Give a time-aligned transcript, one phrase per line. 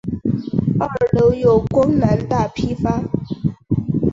[0.79, 3.03] 二楼有光南大批发。